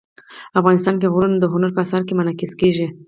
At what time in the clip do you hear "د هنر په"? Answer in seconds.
1.39-1.81